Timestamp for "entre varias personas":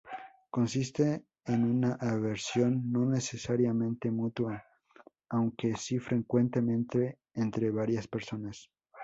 7.35-8.67